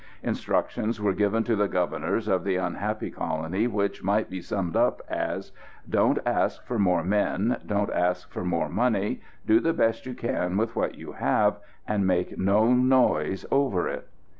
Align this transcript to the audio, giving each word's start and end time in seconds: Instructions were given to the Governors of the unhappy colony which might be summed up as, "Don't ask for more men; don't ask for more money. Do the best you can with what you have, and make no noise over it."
Instructions 0.23 0.99
were 0.99 1.13
given 1.13 1.43
to 1.43 1.55
the 1.55 1.67
Governors 1.67 2.27
of 2.27 2.43
the 2.43 2.55
unhappy 2.55 3.11
colony 3.11 3.67
which 3.67 4.03
might 4.03 4.31
be 4.31 4.41
summed 4.41 4.75
up 4.75 4.99
as, 5.07 5.51
"Don't 5.87 6.17
ask 6.25 6.65
for 6.65 6.79
more 6.79 7.03
men; 7.03 7.57
don't 7.63 7.93
ask 7.93 8.27
for 8.31 8.43
more 8.43 8.67
money. 8.67 9.21
Do 9.45 9.59
the 9.59 9.73
best 9.73 10.07
you 10.07 10.15
can 10.15 10.57
with 10.57 10.75
what 10.75 10.95
you 10.95 11.11
have, 11.11 11.59
and 11.87 12.07
make 12.07 12.35
no 12.35 12.73
noise 12.73 13.45
over 13.51 13.87
it." 13.89 14.07